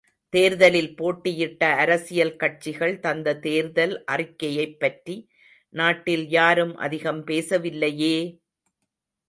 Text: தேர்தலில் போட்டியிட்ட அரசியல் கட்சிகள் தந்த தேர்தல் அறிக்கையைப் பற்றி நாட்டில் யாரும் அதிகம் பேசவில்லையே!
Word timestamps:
தேர்தலில் 0.33 0.95
போட்டியிட்ட 0.95 1.65
அரசியல் 1.75 2.35
கட்சிகள் 2.35 2.99
தந்த 2.99 3.35
தேர்தல் 3.39 4.03
அறிக்கையைப் 4.05 4.79
பற்றி 4.79 5.17
நாட்டில் 5.75 6.27
யாரும் 6.29 6.75
அதிகம் 6.77 7.23
பேசவில்லையே! 7.23 8.15